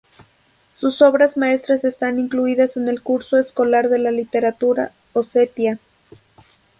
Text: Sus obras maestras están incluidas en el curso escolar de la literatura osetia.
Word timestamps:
Sus 0.79 0.99
obras 1.03 1.37
maestras 1.37 1.83
están 1.83 2.17
incluidas 2.17 2.75
en 2.75 2.87
el 2.87 3.03
curso 3.03 3.37
escolar 3.37 3.87
de 3.87 3.99
la 3.99 4.09
literatura 4.09 4.93
osetia. 5.13 5.77